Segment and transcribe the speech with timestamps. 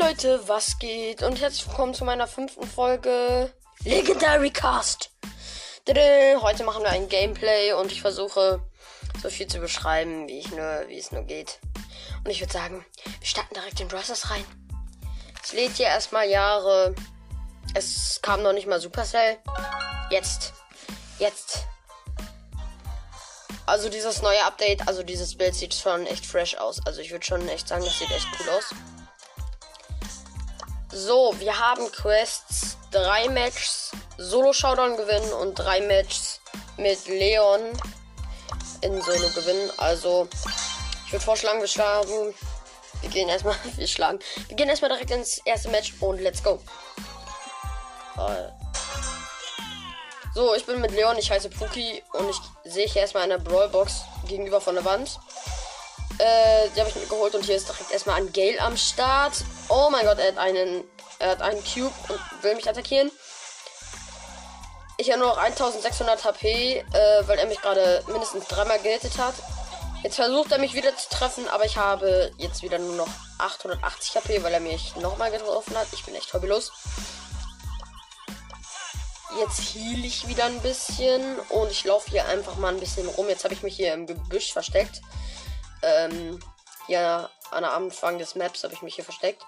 [0.00, 1.22] Leute, was geht?
[1.22, 3.52] Und herzlich willkommen zu meiner fünften Folge
[3.84, 5.10] Legendary Cast.
[5.86, 8.60] Heute machen wir ein Gameplay und ich versuche
[9.22, 11.60] so viel zu beschreiben, wie, ich nur, wie es nur geht.
[12.24, 14.44] Und ich würde sagen, wir starten direkt in Brothers rein.
[15.42, 16.94] Es lädt hier erstmal Jahre.
[17.74, 19.38] Es kam noch nicht mal Supercell.
[20.10, 20.54] Jetzt.
[21.18, 21.66] Jetzt.
[23.66, 26.84] Also dieses neue Update, also dieses Bild sieht schon echt fresh aus.
[26.84, 28.74] Also ich würde schon echt sagen, das sieht echt cool aus.
[30.96, 36.40] So, wir haben Quests, drei Matches Solo Showdown gewinnen und drei Matches
[36.76, 37.60] mit Leon
[38.80, 39.72] in Solo gewinnen.
[39.78, 40.28] Also,
[41.04, 42.32] ich würde vorschlagen, wir schlagen.
[43.00, 44.20] Wir gehen erstmal, wir schlagen.
[44.46, 46.60] Wir gehen erstmal direkt ins erste Match und let's go.
[50.32, 52.36] So, ich bin mit Leon, ich heiße Puki und ich
[52.72, 55.18] sehe hier erstmal eine Brawlbox gegenüber von der Wand.
[56.18, 59.44] Äh, die habe ich mir geholt und hier ist direkt erstmal ein Gale am Start.
[59.68, 60.84] Oh mein Gott, er hat einen,
[61.24, 63.10] er hat einen Cube und will mich attackieren.
[64.96, 66.84] Ich habe nur noch 1600 HP, äh,
[67.26, 69.34] weil er mich gerade mindestens dreimal gehittet hat.
[70.02, 73.08] Jetzt versucht er mich wieder zu treffen, aber ich habe jetzt wieder nur noch
[73.38, 75.88] 880 HP, weil er mich nochmal getroffen hat.
[75.92, 76.72] Ich bin echt hobbylos.
[79.38, 83.28] Jetzt heal ich wieder ein bisschen und ich laufe hier einfach mal ein bisschen rum.
[83.28, 85.00] Jetzt habe ich mich hier im Gebüsch versteckt
[85.84, 86.40] ähm,
[86.88, 89.42] ja, an Anfang des Maps habe ich mich hier versteckt.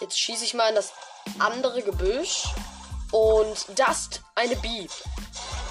[0.00, 0.92] Jetzt schieße ich mal in das
[1.38, 2.44] andere Gebüsch.
[3.10, 4.86] Und das eine B.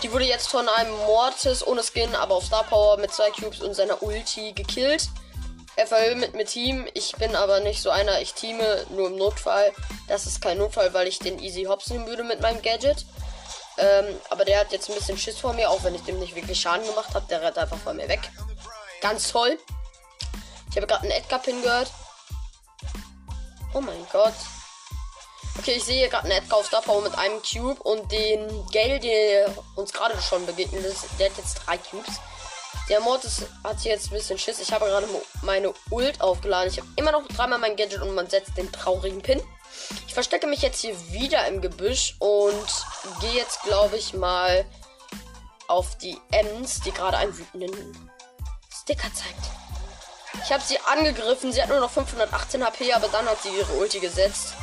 [0.02, 3.62] Die wurde jetzt von einem Mortis ohne Skin, aber auf Star Power mit zwei Cubes
[3.62, 5.10] und seiner Ulti gekillt.
[5.76, 6.88] Er verhöhlt mit Team.
[6.96, 8.20] Ich bin aber nicht so einer.
[8.22, 9.72] Ich teame nur im Notfall.
[10.08, 13.06] Das ist kein Notfall, weil ich den easy hopsen würde mit meinem Gadget.
[13.78, 16.36] Ähm, aber der hat jetzt ein bisschen Schiss vor mir, auch wenn ich dem nicht
[16.36, 17.28] wirklich Schaden gemacht habe.
[17.30, 18.32] Der rennt einfach vor mir weg.
[19.02, 19.60] Ganz toll.
[20.72, 21.92] Ich habe gerade einen Edgar-Pin gehört.
[23.76, 24.34] Oh mein Gott.
[25.60, 29.52] Okay, ich sehe gerade einen Edgar auf Star mit einem Cube und den Gale, der
[29.76, 32.20] uns gerade schon begegnet ist, der hat jetzt drei Cubes.
[32.90, 34.60] Der Mortis hat jetzt ein bisschen Schiss.
[34.60, 35.08] Ich habe gerade
[35.42, 36.72] meine Ult aufgeladen.
[36.72, 39.42] Ich habe immer noch dreimal mein Gadget und man setzt den traurigen Pin.
[40.08, 42.68] Ich verstecke mich jetzt hier wieder im Gebüsch und
[43.20, 44.66] gehe jetzt, glaube ich, mal
[45.68, 48.10] auf die Ems, die gerade einen wütenden
[48.74, 49.52] Sticker zeigt.
[50.44, 51.52] Ich habe sie angegriffen.
[51.52, 54.54] Sie hat nur noch 518 HP, aber dann hat sie ihre Ulti gesetzt.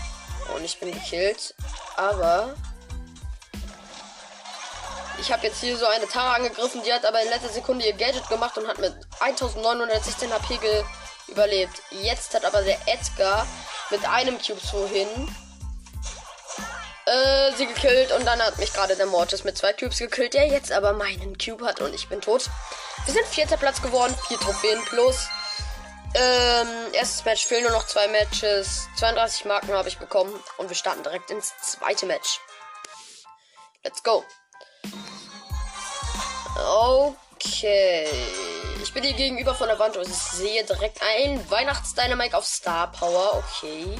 [0.54, 1.54] Und ich bin gekillt.
[1.97, 2.54] Aber
[5.20, 6.82] ich habe jetzt hier so eine Tara angegriffen.
[6.82, 10.59] Die hat aber in letzter Sekunde ihr Gadget gemacht und hat mit 1916 HP
[11.28, 11.82] überlebt.
[11.91, 13.47] Jetzt hat aber der Edgar
[13.91, 15.09] mit einem Cube vorhin
[17.06, 20.47] äh, sie gekillt und dann hat mich gerade der Mortis mit zwei Cubes gekillt, der
[20.47, 22.48] jetzt aber meinen Cube hat und ich bin tot.
[23.04, 25.28] Wir sind vierter Platz geworden, vier Trophäen plus.
[26.14, 28.88] Ähm, erstes Match fehlen nur noch zwei Matches.
[28.97, 30.32] 32 Marken habe ich bekommen.
[30.58, 32.41] Und wir starten direkt ins zweite Match.
[33.82, 34.25] Let's go.
[36.56, 38.08] Okay.
[38.82, 42.92] Ich bin hier gegenüber von der Wand und ich sehe direkt ein Weihnachtsdynamik auf Star
[42.92, 43.42] Power.
[43.44, 43.96] Okay.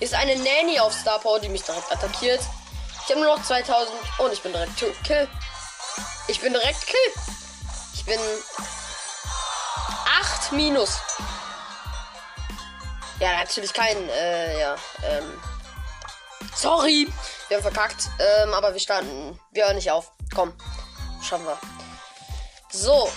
[0.00, 2.40] Ist eine Nanny auf Star Power, die mich direkt attackiert.
[3.04, 5.28] Ich habe nur noch 2000 und ich bin direkt Kill.
[6.26, 7.22] Ich bin direkt Kill.
[7.94, 8.18] Ich bin
[10.20, 10.98] 8 minus.
[13.22, 14.74] Ja, natürlich kein, äh, ja,
[15.04, 15.40] ähm.
[16.56, 17.06] Sorry!
[17.46, 19.38] Wir haben verkackt, ähm, aber wir standen.
[19.52, 20.10] Wir hören nicht auf.
[20.34, 20.52] Komm,
[21.22, 21.56] schaffen wir.
[22.72, 23.08] So.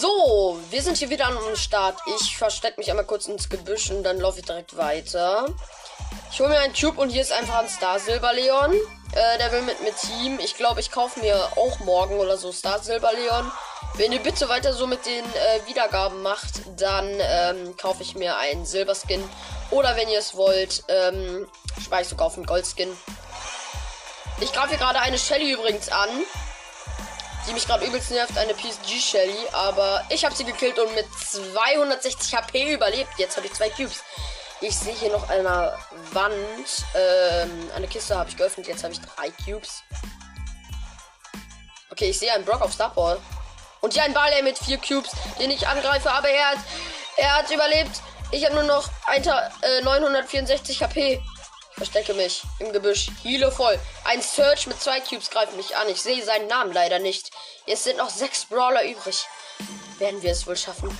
[0.00, 2.00] So, wir sind hier wieder am Start.
[2.16, 5.46] Ich verstecke mich einmal kurz ins Gebüsch und dann laufe ich direkt weiter.
[6.32, 8.74] Ich hole mir einen Cube und hier ist einfach ein Star Silber Leon.
[9.12, 10.38] Äh, der will mit mir Team.
[10.40, 13.50] Ich glaube, ich kaufe mir auch morgen oder so Star Silber Leon.
[13.94, 18.36] Wenn ihr bitte weiter so mit den äh, Wiedergaben macht, dann ähm, kaufe ich mir
[18.36, 19.22] einen Silberskin.
[19.70, 21.48] Oder wenn ihr es wollt, ähm,
[21.82, 22.96] spare ich sogar auf einen Goldskin.
[24.40, 26.08] Ich greife hier gerade eine Shelly übrigens an.
[27.48, 29.38] Die mich gerade übelst nervt, eine PSG Shelly.
[29.52, 33.10] Aber ich habe sie gekillt und mit 260 HP überlebt.
[33.16, 34.04] Jetzt habe ich zwei Cubes.
[34.60, 35.76] Ich sehe hier noch eine
[36.12, 36.36] Wand.
[36.94, 38.66] Ähm, eine Kiste habe ich geöffnet.
[38.66, 39.82] Jetzt habe ich drei Cubes.
[41.90, 43.20] Okay, ich sehe einen Brock auf Starport.
[43.80, 46.58] Und hier ein Barley mit vier Cubes, den ich angreife, aber er hat,
[47.16, 48.02] er hat überlebt.
[48.32, 51.22] Ich habe nur noch 1, äh, 964 HP.
[51.70, 53.08] Ich verstecke mich im Gebüsch.
[53.22, 53.78] Heale voll.
[54.04, 55.88] Ein Search mit zwei Cubes greift mich an.
[55.88, 57.30] Ich sehe seinen Namen leider nicht.
[57.66, 59.24] Es sind noch sechs Brawler übrig.
[59.98, 60.96] Werden wir es wohl schaffen?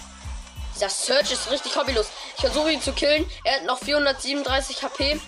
[0.78, 2.06] Dieser Search ist richtig hobbylos.
[2.36, 3.28] Ich versuche ihn zu killen.
[3.42, 5.20] Er hat noch 437 HP.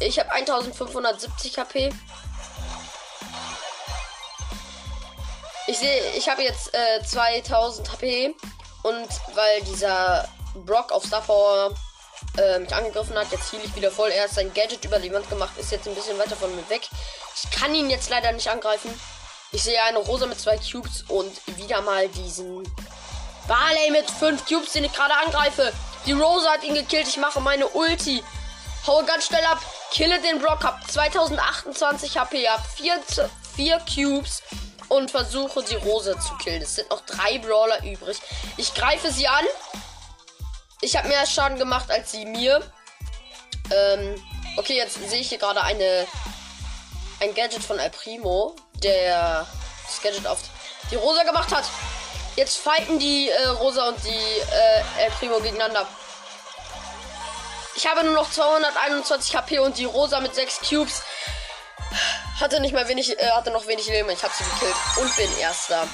[0.00, 1.90] Ich habe 1570 HP.
[5.66, 8.34] Ich sehe, ich habe jetzt äh, 2000 HP
[8.84, 10.26] und weil dieser
[10.64, 11.74] Brock auf Star
[12.38, 13.30] äh, mich angegriffen hat.
[13.30, 14.08] Jetzt heal ich wieder voll.
[14.08, 16.66] Er hat sein Gadget über die Wand gemacht, ist jetzt ein bisschen weiter von mir
[16.70, 16.88] weg.
[17.34, 18.98] Ich kann ihn jetzt leider nicht angreifen.
[19.52, 22.62] Ich sehe eine Rosa mit zwei Cubes und wieder mal diesen
[23.48, 25.72] Barley mit fünf Cubes, den ich gerade angreife.
[26.04, 27.08] Die Rosa hat ihn gekillt.
[27.08, 28.22] Ich mache meine Ulti.
[28.86, 29.60] Haue ganz schnell ab.
[29.92, 30.62] Kille den Block.
[30.64, 32.48] Hab 2028 HP.
[32.48, 33.00] Hab 4,
[33.56, 34.42] 4 Cubes.
[34.88, 36.62] Und versuche die Rose zu killen.
[36.62, 38.18] Es sind noch drei Brawler übrig.
[38.56, 39.44] Ich greife sie an.
[40.80, 42.62] Ich habe mehr Schaden gemacht als sie mir.
[43.72, 44.22] Ähm,
[44.56, 46.06] okay, jetzt sehe ich hier gerade eine
[47.20, 49.46] ein Gadget von El Primo, der
[49.86, 50.38] das Gadget auf
[50.90, 51.64] die Rosa gemacht hat.
[52.36, 55.88] Jetzt fighten die äh, Rosa und die äh, El Primo gegeneinander.
[57.74, 61.02] Ich habe nur noch 221 HP und die Rosa mit 6 Cubes
[62.38, 64.10] hatte nicht mal wenig, äh, hatte noch wenig Leben.
[64.10, 65.88] Ich habe sie gekillt und bin erster.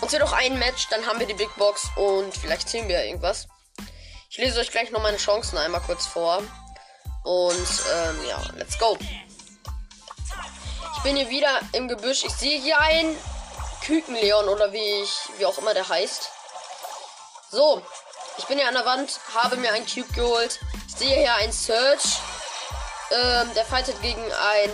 [0.00, 3.04] Uns wird noch ein Match, dann haben wir die Big Box und vielleicht ziehen wir
[3.04, 3.48] irgendwas.
[4.30, 6.38] Ich lese euch gleich noch meine Chancen einmal kurz vor.
[7.24, 8.96] Und ähm, ja, let's go.
[10.96, 12.24] Ich bin hier wieder im Gebüsch.
[12.24, 13.16] Ich sehe hier einen
[13.84, 16.30] Kükenleon oder wie ich, wie auch immer der heißt.
[17.50, 17.82] So,
[18.38, 20.60] ich bin hier an der Wand, habe mir einen Cube geholt.
[20.88, 22.18] Ich sehe hier einen Search.
[23.10, 24.70] Ähm, der fightet gegen ein.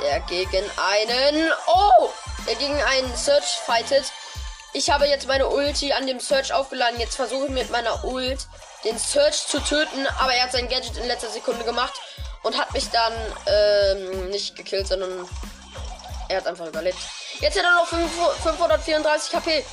[0.00, 1.52] Der gegen einen.
[1.66, 2.10] Oh!
[2.46, 4.12] Der gegen einen Search fightet.
[4.74, 7.00] Ich habe jetzt meine Ulti an dem Search aufgeladen.
[7.00, 8.46] Jetzt versuche ich mit meiner Ult
[8.84, 10.06] den Search zu töten.
[10.18, 11.94] Aber er hat sein Gadget in letzter Sekunde gemacht
[12.42, 13.12] und hat mich dann
[13.46, 15.28] ähm, nicht gekillt, sondern
[16.28, 16.98] er hat einfach überlebt.
[17.42, 19.64] Jetzt hat er noch 534 KP.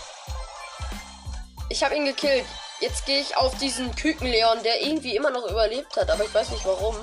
[1.70, 2.46] Ich habe ihn gekillt.
[2.80, 6.50] Jetzt gehe ich auf diesen Kükenleon, der irgendwie immer noch überlebt hat, aber ich weiß
[6.50, 6.96] nicht warum.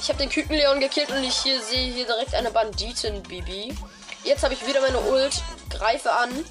[0.00, 3.74] Ich habe den Kükenleon gekillt und ich hier sehe hier direkt eine Banditen Bibi.
[4.22, 6.44] Jetzt habe ich wieder meine Ult, greife an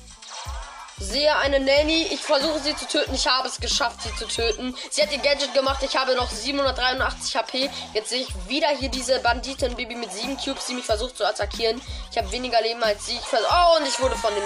[1.02, 2.08] sehe eine Nanny.
[2.12, 3.14] Ich versuche sie zu töten.
[3.14, 4.76] Ich habe es geschafft, sie zu töten.
[4.90, 5.82] Sie hat ihr Gadget gemacht.
[5.84, 7.70] Ich habe noch 783 HP.
[7.94, 11.82] Jetzt sehe ich wieder hier diese Banditen-Baby mit 7 Cubes, die mich versucht zu attackieren.
[12.12, 13.14] Ich habe weniger Leben als sie.
[13.14, 14.44] Ich oh, und ich wurde von dem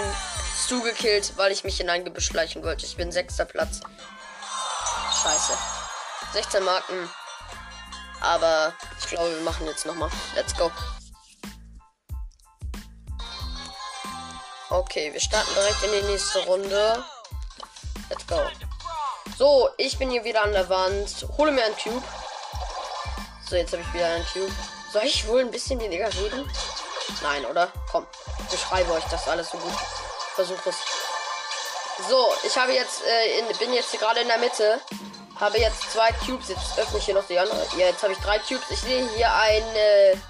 [0.64, 2.86] Stu gekillt, weil ich mich in ein Gebüsch schleichen wollte.
[2.86, 3.80] Ich bin sechster Platz.
[5.22, 5.52] Scheiße.
[6.32, 7.10] 16 Marken.
[8.20, 10.10] Aber ich glaube, wir machen jetzt nochmal.
[10.34, 10.70] Let's go.
[14.76, 17.02] Okay, wir starten direkt in die nächste Runde.
[18.10, 18.38] Let's go.
[19.38, 21.26] So, ich bin hier wieder an der Wand.
[21.38, 22.02] Hole mir einen Cube.
[23.48, 24.52] So, jetzt habe ich wieder einen Cube.
[24.92, 26.46] Soll ich wohl ein bisschen weniger reden?
[27.22, 27.72] Nein, oder?
[27.90, 28.06] Komm,
[28.40, 29.72] ich beschreibe euch das alles so gut.
[30.34, 30.76] Versuche es.
[32.10, 34.78] So, ich habe jetzt, äh, in, bin jetzt gerade in der Mitte.
[35.40, 36.48] Habe jetzt zwei Cubes.
[36.48, 37.66] Jetzt öffne ich hier noch die andere.
[37.78, 38.70] Ja, jetzt habe ich drei Cubes.
[38.70, 40.22] Ich sehe hier eine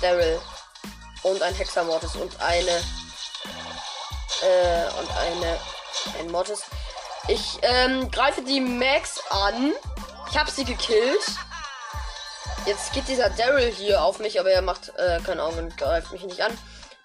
[0.00, 0.40] Daryl
[1.26, 2.70] und ein Hexamortis und eine
[4.42, 5.58] äh, und eine
[6.20, 6.62] ein Mortis.
[7.28, 9.72] Ich ähm, greife die Max an.
[10.30, 11.26] Ich habe sie gekillt.
[12.64, 16.12] Jetzt geht dieser Daryl hier auf mich, aber er macht äh, keine Augen und greift
[16.12, 16.56] mich nicht an.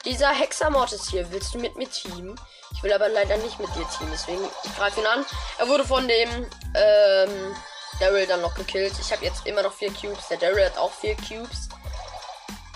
[0.06, 2.39] Dieser Hexamortis hier, willst du mit mir teamen?
[2.73, 5.25] Ich will aber leider nicht mit dir teamen, deswegen ich greife ihn an.
[5.59, 6.29] Er wurde von dem
[6.75, 7.56] ähm,
[8.00, 8.94] Daryl dann noch gekillt.
[9.00, 10.27] Ich habe jetzt immer noch vier Cubes.
[10.29, 11.69] Der Daryl hat auch vier Cubes.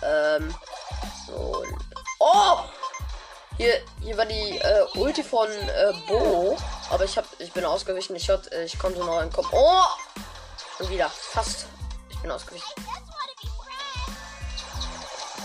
[0.03, 0.53] Ähm,
[1.26, 1.64] so.
[2.19, 2.59] Oh!
[3.57, 6.57] Hier, hier war die äh, Ulti von äh, Bo.
[6.90, 8.16] Aber ich hab, ich bin ausgewichen.
[8.16, 8.30] Ich,
[8.66, 9.50] ich konnte noch entkommen.
[9.54, 9.83] Oh!
[10.80, 11.09] Und wieder.
[11.09, 11.68] Fast.
[12.09, 12.68] Ich bin ausgewichen.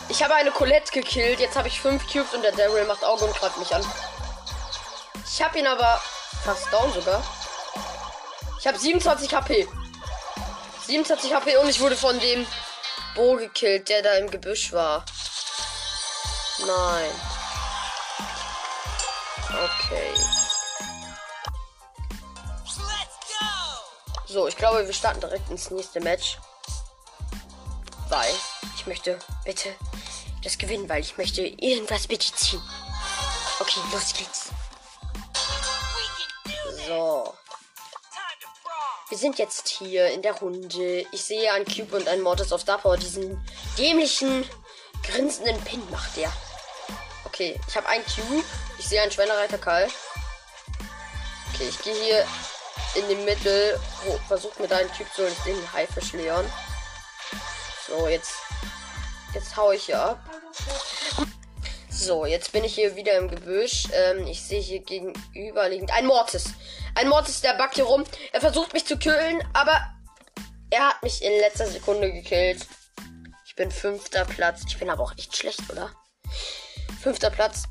[0.08, 1.38] Ich habe eine Colette gekillt.
[1.38, 3.84] Jetzt habe ich fünf Cubes und der Daryl macht Auge und greift mich an.
[5.24, 6.00] Ich habe ihn aber
[6.44, 7.22] fast down sogar.
[8.58, 9.68] Ich habe 27 HP.
[10.86, 12.44] 27 HP und ich wurde von dem
[13.14, 15.04] Bo gekillt, der da im Gebüsch war.
[16.66, 17.10] Nein.
[19.48, 20.14] Okay.
[24.26, 26.38] So, ich glaube, wir starten direkt ins nächste Match.
[28.08, 28.32] Weil
[28.76, 29.74] ich möchte bitte
[30.42, 32.62] das gewinnen, weil ich möchte irgendwas bitte ziehen.
[33.58, 34.50] Okay, los geht's.
[36.86, 37.34] So.
[39.08, 41.04] Wir sind jetzt hier in der Runde.
[41.10, 42.96] Ich sehe ein Cube und ein Mortis of Dapper.
[42.96, 43.44] Diesen
[43.76, 44.48] dämlichen,
[45.02, 46.32] grinsenden Pin macht der.
[47.40, 48.44] Okay, ich habe einen Cube.
[48.78, 49.88] Ich sehe einen Schweinereiter Karl.
[51.54, 52.26] Okay, ich gehe hier
[52.96, 53.80] in die Mitte.
[54.06, 56.44] Oh, versuch mit einem Cube zu den Haifisch Leon.
[57.86, 58.34] So, jetzt.
[59.32, 60.20] Jetzt hau ich hier ab.
[61.88, 63.84] So, jetzt bin ich hier wieder im Gebüsch.
[63.90, 66.52] Ähm, ich sehe hier gegenüberliegend ein Mortis.
[66.94, 68.04] Ein Mortis, der backt hier rum.
[68.32, 69.80] Er versucht mich zu killen, aber
[70.68, 72.66] er hat mich in letzter Sekunde gekillt.
[73.46, 74.64] Ich bin fünfter Platz.
[74.68, 75.90] Ich bin aber auch echt schlecht, oder?
[77.02, 77.64] Fünfter Platz.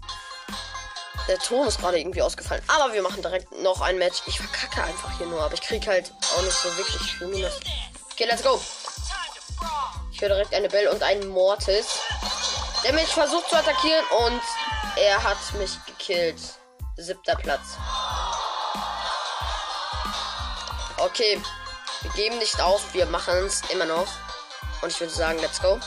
[1.28, 2.64] Der Ton ist gerade irgendwie ausgefallen.
[2.68, 4.24] Aber wir machen direkt noch ein Match.
[4.26, 7.60] Ich verkacke einfach hier nur, aber ich krieg halt auch nicht so wirklich viel Minus.
[8.12, 8.60] Okay, let's go.
[10.12, 12.00] Ich höre direkt eine Belle und einen Mortis.
[12.84, 14.42] Der mich versucht zu attackieren und
[14.96, 16.40] er hat mich gekillt.
[16.98, 17.78] Siebter Platz.
[20.98, 21.40] Okay.
[22.02, 24.08] Wir geben nicht auf, wir machen es immer noch.
[24.82, 25.78] Und ich würde sagen, let's go.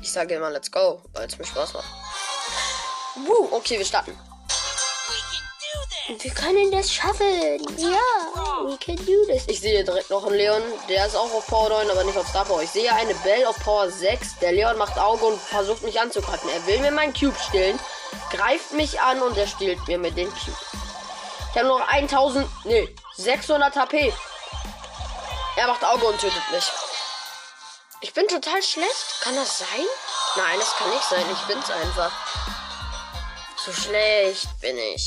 [0.00, 1.97] Ich sage immer let's go, weil es mir Spaß macht.
[3.26, 4.18] Woo, okay, wir starten.
[6.08, 7.60] Wir können das schaffen.
[7.76, 7.98] Ja,
[8.64, 9.44] we can do this.
[9.46, 10.62] Ich sehe direkt noch einen Leon.
[10.88, 12.62] Der ist auch auf Power 9, aber nicht auf Star Power.
[12.62, 14.38] Ich sehe eine Belle auf Power 6.
[14.40, 16.48] Der Leon macht Auge und versucht mich anzugreifen.
[16.48, 17.78] Er will mir meinen Cube stehlen,
[18.30, 20.56] greift mich an und er stiehlt mir mit den Cube.
[21.50, 24.12] Ich habe noch 1000, nee, 600 HP.
[25.56, 26.64] Er macht Auge und tötet mich.
[28.00, 29.20] Ich bin total schlecht.
[29.20, 29.86] Kann das sein?
[30.36, 31.24] Nein, das kann nicht sein.
[31.32, 32.12] Ich bin's einfach.
[33.68, 35.06] So schlecht bin ich.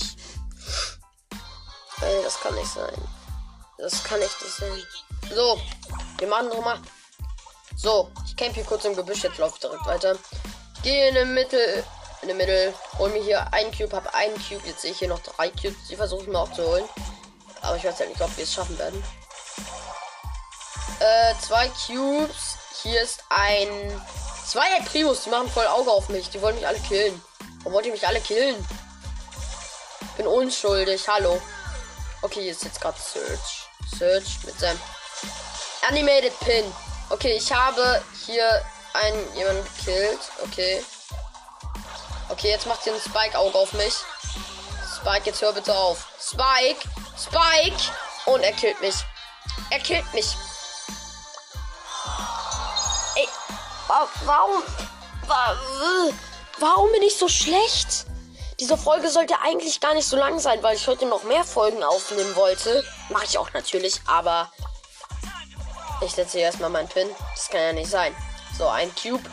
[2.01, 2.93] Ey, das kann nicht sein.
[3.79, 4.83] Das kann echt nicht sein.
[5.33, 5.59] So,
[6.19, 6.79] wir machen nochmal.
[7.75, 10.15] So, ich camp hier kurz im Gebüsch, jetzt laufe ich direkt weiter.
[10.75, 11.83] Ich gehe in der Mitte,
[12.21, 15.07] in der Mitte, hol mir hier einen Cube, habe einen Cube, jetzt sehe ich hier
[15.07, 16.87] noch drei Cubes, die versuche ich mir auch zu holen.
[17.61, 19.03] Aber ich weiß halt nicht, ob wir es schaffen werden.
[20.99, 22.57] Äh, zwei Cubes.
[22.83, 24.01] Hier ist ein.
[24.45, 26.29] Zwei Primus, die machen voll Auge auf mich.
[26.29, 27.19] Die wollen mich alle killen.
[27.63, 28.67] Warum wollt ihr mich alle killen?
[30.17, 31.39] Bin unschuldig, hallo.
[32.23, 33.69] Okay, ist jetzt gerade Search.
[33.97, 34.79] Search mit seinem
[35.87, 36.65] Animated Pin.
[37.09, 40.19] Okay, ich habe hier einen jemanden gekillt.
[40.43, 40.83] Okay.
[42.29, 43.93] Okay, jetzt macht hier ein Spike-Auge auf mich.
[44.95, 46.07] Spike, jetzt hör bitte auf.
[46.19, 46.79] Spike!
[47.17, 47.91] Spike!
[48.25, 48.95] Und er killt mich.
[49.69, 50.35] Er killt mich.
[53.15, 53.27] Ey,
[53.87, 54.63] warum?
[55.27, 56.19] Warum
[57.01, 58.05] bin ich so schlecht?
[58.59, 61.83] Diese Folge sollte eigentlich gar nicht so lang sein, weil ich heute noch mehr Folgen
[61.83, 62.83] aufnehmen wollte.
[63.09, 64.51] Mache ich auch natürlich, aber
[66.01, 67.09] ich setze hier erstmal meinen Pin.
[67.35, 68.15] Das kann ja nicht sein.
[68.55, 69.23] So, ein Cube.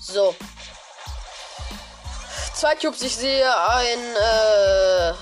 [0.00, 0.36] So.
[2.54, 3.02] Zwei Cubes.
[3.02, 5.14] Ich sehe ein, äh, äh,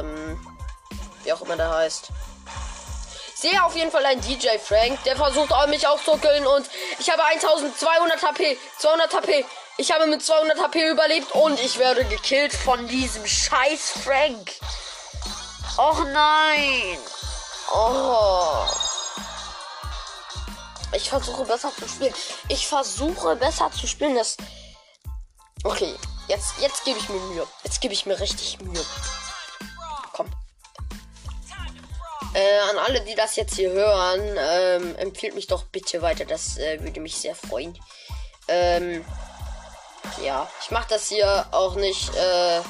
[0.00, 0.36] äh,
[1.22, 2.10] wie auch immer der heißt
[3.44, 6.66] sehe auf jeden Fall einen DJ Frank, der versucht mich auch zu killen und
[6.98, 9.44] ich habe 1200 HP, 200 HP.
[9.76, 14.50] Ich habe mit 200 HP überlebt und ich werde gekillt von diesem scheiß Frank.
[15.76, 16.98] Och nein.
[17.74, 18.64] Oh.
[20.94, 22.14] Ich versuche besser zu spielen.
[22.48, 24.14] Ich versuche besser zu spielen.
[24.14, 24.38] Das.
[25.64, 25.94] Okay,
[26.28, 27.46] jetzt, jetzt gebe ich mir Mühe.
[27.64, 28.84] Jetzt gebe ich mir richtig Mühe.
[32.44, 36.26] Äh, an alle, die das jetzt hier hören, ähm, empfiehlt mich doch bitte weiter.
[36.26, 37.78] Das äh, würde mich sehr freuen.
[38.48, 39.02] Ähm,
[40.22, 42.60] ja, ich mache das hier auch nicht äh,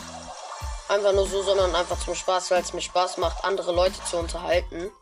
[0.88, 4.16] einfach nur so, sondern einfach zum Spaß, weil es mir Spaß macht, andere Leute zu
[4.16, 4.92] unterhalten.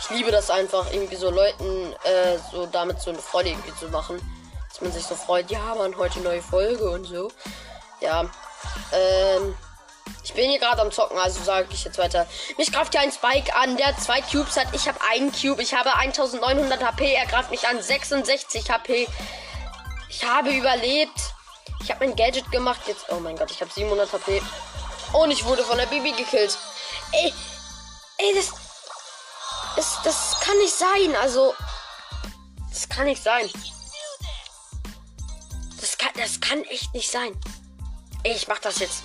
[0.00, 3.88] Ich liebe das einfach, irgendwie so Leuten äh, so damit so eine Freude irgendwie zu
[3.88, 4.20] machen.
[4.68, 7.30] Dass man sich so freut, ja, man, heute neue Folge und so.
[8.00, 8.30] Ja.
[8.92, 9.56] Ähm.
[10.22, 12.26] Ich bin hier gerade am Zocken, also sage ich jetzt weiter.
[12.56, 14.68] Mich greift hier ein Spike an, der zwei Cubes hat.
[14.72, 15.62] Ich habe einen Cube.
[15.62, 17.14] Ich habe 1900 HP.
[17.14, 19.08] Er greift mich an 66 HP.
[20.08, 21.18] Ich habe überlebt.
[21.82, 22.80] Ich habe mein Gadget gemacht.
[22.86, 24.42] Jetzt, oh mein Gott, ich habe 700 HP.
[25.12, 26.56] Und ich wurde von der Bibi gekillt.
[27.12, 27.32] Ey,
[28.18, 28.52] ey, das,
[29.76, 31.16] das, das kann nicht sein.
[31.20, 31.54] Also,
[32.70, 33.50] das kann nicht sein.
[35.80, 37.36] Das kann, das kann echt nicht sein.
[38.22, 39.02] Ey, ich mach das jetzt.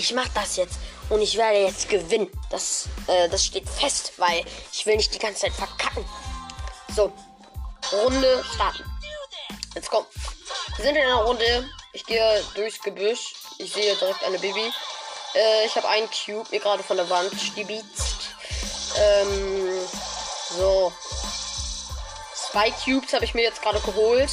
[0.00, 0.78] Ich mach das jetzt
[1.10, 2.30] und ich werde jetzt gewinnen.
[2.48, 4.42] Das, äh, das steht fest, weil
[4.72, 6.06] ich will nicht die ganze Zeit verkacken.
[6.96, 7.12] So,
[7.92, 8.82] Runde starten.
[9.74, 10.06] Jetzt komm.
[10.76, 11.68] Wir sind in einer Runde.
[11.92, 13.34] Ich gehe durchs Gebüsch.
[13.58, 14.72] Ich sehe direkt eine Baby.
[15.34, 18.30] Äh, ich habe einen Cube mir gerade von der Wand stibitzt.
[18.96, 19.80] Ähm,
[20.56, 20.90] so.
[22.50, 24.30] Zwei Cubes habe ich mir jetzt gerade geholt.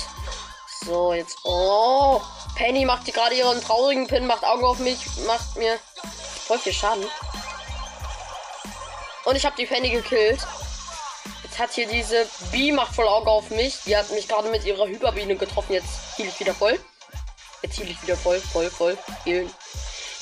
[0.85, 1.37] So, jetzt.
[1.43, 2.21] Oh.
[2.57, 4.97] Penny macht gerade ihren traurigen Pin, macht Augen auf mich,
[5.27, 5.77] macht mir
[6.47, 7.05] voll viel Schaden.
[9.25, 10.39] Und ich habe die Penny gekillt.
[11.43, 13.77] Jetzt hat hier diese B macht voll Auge auf mich.
[13.85, 15.73] Die hat mich gerade mit ihrer Hyperbiene getroffen.
[15.73, 16.79] Jetzt hielt ich wieder voll.
[17.61, 18.97] Jetzt hielt ich wieder voll, voll, voll.
[19.23, 19.53] Healen.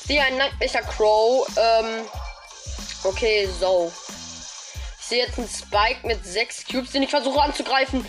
[0.00, 1.46] Ich sehe einen Nightmare Crow.
[1.56, 2.04] Ähm,
[3.04, 3.90] okay, so.
[5.00, 8.06] Ich sehe jetzt einen Spike mit sechs Cubes, den ich versuche anzugreifen.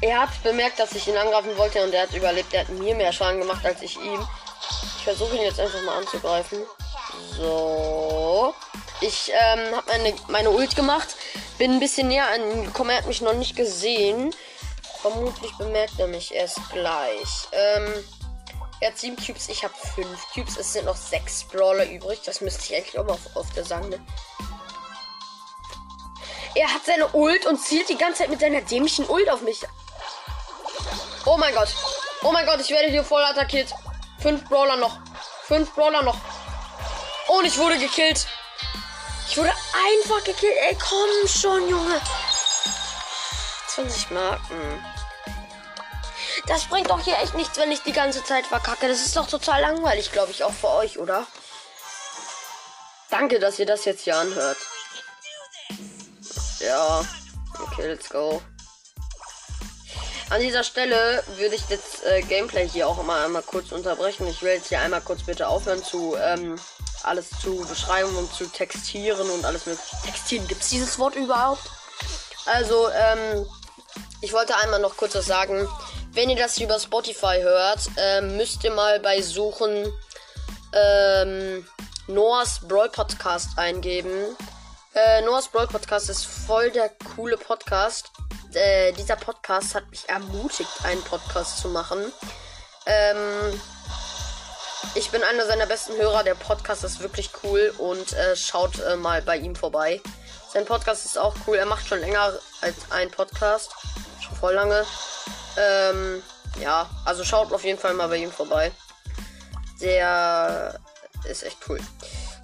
[0.00, 2.52] Er hat bemerkt, dass ich ihn angreifen wollte und er hat überlebt.
[2.52, 4.26] Er hat mir mehr Schaden gemacht als ich ihm.
[4.98, 6.58] Ich versuche ihn jetzt einfach mal anzugreifen.
[7.36, 8.54] So.
[9.00, 11.16] Ich ähm, habe meine, meine Ult gemacht.
[11.58, 12.90] Bin ein bisschen näher an ihm gekommen.
[12.90, 14.34] Er hat mich noch nicht gesehen.
[15.00, 17.48] Vermutlich bemerkt er mich erst gleich.
[17.52, 17.92] Ähm,
[18.80, 20.58] er hat sieben Cubes, ich habe fünf Cubes.
[20.58, 22.20] Es sind noch sechs Brawler übrig.
[22.24, 24.04] Das müsste ich eigentlich auch mal auf, auf der sagen, ne?
[26.54, 29.60] Er hat seine Ult und zielt die ganze Zeit mit seiner dämlichen Ult auf mich.
[31.26, 31.68] Oh mein Gott.
[32.22, 33.74] Oh mein Gott, ich werde hier voll attackiert.
[34.20, 34.98] Fünf Brawler noch.
[35.42, 36.16] Fünf Brawler noch.
[37.28, 38.26] Und ich wurde gekillt.
[39.28, 40.56] Ich wurde einfach gekillt.
[40.56, 42.00] Ey, komm schon, Junge.
[43.66, 44.84] 20 Marken.
[46.46, 48.86] Das bringt doch hier echt nichts, wenn ich die ganze Zeit verkacke.
[48.86, 51.26] Das ist doch total langweilig, glaube ich, auch für euch, oder?
[53.10, 54.58] Danke, dass ihr das jetzt hier anhört.
[56.60, 57.04] Ja.
[57.60, 58.40] Okay, let's go.
[60.28, 64.26] An dieser Stelle würde ich das äh, Gameplay hier auch mal einmal kurz unterbrechen.
[64.26, 66.58] Ich will jetzt hier einmal kurz bitte aufhören zu ähm,
[67.04, 69.96] alles zu beschreiben und zu textieren und alles mögliche.
[70.04, 71.62] Textieren, gibt es dieses Wort überhaupt?
[72.46, 73.46] Also, ähm,
[74.20, 75.68] ich wollte einmal noch kurz was sagen.
[76.12, 79.92] Wenn ihr das über Spotify hört, ähm, müsst ihr mal bei Suchen
[80.72, 81.66] ähm,
[82.08, 84.10] Noahs Brawl Podcast eingeben.
[84.94, 88.10] Äh, Noahs Brawl Podcast ist voll der coole Podcast.
[88.54, 91.98] Äh, dieser Podcast hat mich ermutigt, einen Podcast zu machen.
[92.86, 93.60] Ähm,
[94.94, 96.22] ich bin einer seiner besten Hörer.
[96.24, 100.00] Der Podcast ist wirklich cool und äh, schaut äh, mal bei ihm vorbei.
[100.52, 101.56] Sein Podcast ist auch cool.
[101.56, 103.72] Er macht schon länger als ein Podcast.
[104.20, 104.84] Schon voll lange.
[105.58, 106.22] Ähm,
[106.60, 108.72] ja, also schaut auf jeden Fall mal bei ihm vorbei.
[109.80, 110.80] Der
[111.28, 111.80] ist echt cool.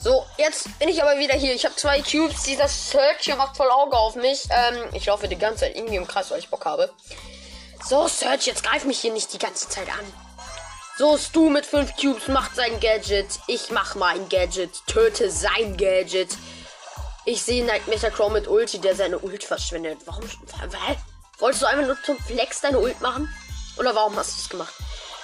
[0.03, 1.55] So, jetzt bin ich aber wieder hier.
[1.55, 2.43] Ich habe zwei Cubes.
[2.43, 4.49] Dieser Search hier macht voll Auge auf mich.
[4.51, 6.93] Ähm, ich laufe die ganze Zeit irgendwie im Kreis, weil ich Bock habe.
[7.89, 10.05] So, Search, jetzt greif mich hier nicht die ganze Zeit an.
[10.99, 13.29] So, Stu mit 5 Cubes macht sein Gadget.
[13.47, 14.73] Ich mach mein Gadget.
[14.89, 16.37] Töte sein Gadget.
[17.25, 20.01] Ich sehe Nightmare Crow mit Ulti, der seine Ult verschwindet.
[20.07, 20.25] Warum?
[20.25, 20.97] Hä?
[21.39, 23.33] Wolltest du einfach nur zum Flex deine Ult machen?
[23.79, 24.75] Oder warum hast du es gemacht?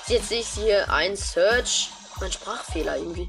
[0.06, 1.90] Jetzt sehe ich hier ein Search.
[2.20, 3.28] Mein Sprachfehler irgendwie.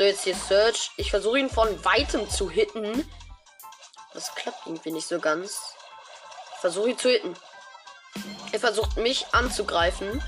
[0.00, 0.92] So, jetzt hier Search.
[0.96, 3.06] Ich versuche ihn von weitem zu hitten.
[4.14, 5.60] Das klappt irgendwie nicht so ganz.
[6.54, 7.36] Ich versuche ihn zu hitten.
[8.50, 10.24] Er versucht mich anzugreifen.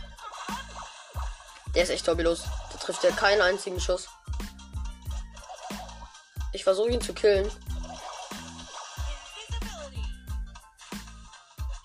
[1.74, 2.42] Der ist echt hobbylos.
[2.70, 4.10] Da trifft er keinen einzigen Schuss.
[6.52, 7.50] Ich versuche ihn zu killen.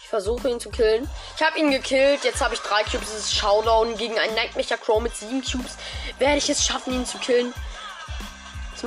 [0.01, 1.09] Ich versuche ihn zu killen.
[1.37, 2.25] Ich habe ihn gekillt.
[2.25, 3.07] Jetzt habe ich drei Cubes.
[3.13, 5.77] Es ist Showdown gegen einen Nightmare Crow mit sieben Cubes.
[6.19, 7.53] Werde ich es schaffen, ihn zu killen?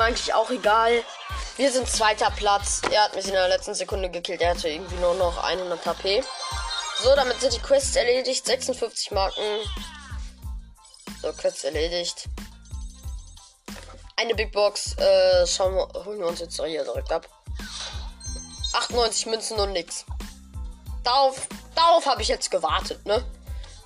[0.01, 1.05] Mir eigentlich auch egal.
[1.59, 2.81] Wir sind zweiter Platz.
[2.91, 4.41] Er hat mich in der letzten Sekunde gekillt.
[4.41, 6.25] Er hatte irgendwie nur noch 100 HP.
[7.03, 8.47] So, damit sind die Quests erledigt.
[8.47, 9.43] 56 Marken.
[11.21, 12.31] So, Quest erledigt.
[14.17, 14.97] Eine Big Box.
[14.97, 17.29] Äh, schauen wir, holen wir uns jetzt hier direkt ab.
[18.73, 20.07] 98 Münzen und nix.
[21.05, 23.23] Darauf, darauf habe ich jetzt gewartet, ne?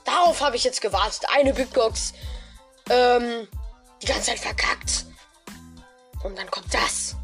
[0.05, 1.25] Darauf habe ich jetzt gewartet.
[1.35, 2.13] Eine Big Box.
[2.89, 3.49] Ähm,
[4.01, 5.07] die ganze Zeit verkackt.
[6.25, 7.15] Und dann kommt das.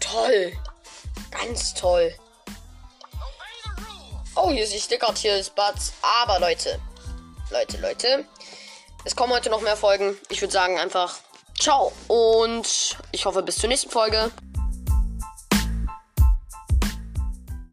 [0.00, 0.52] Toll.
[1.30, 2.14] Ganz toll.
[4.34, 5.94] Oh, hier ist die Sticker, hier ist Butts.
[6.02, 6.78] Aber Leute,
[7.50, 8.26] Leute, Leute,
[9.04, 10.16] es kommen heute noch mehr Folgen.
[10.28, 11.14] Ich würde sagen einfach
[11.58, 14.30] ciao und ich hoffe bis zur nächsten Folge.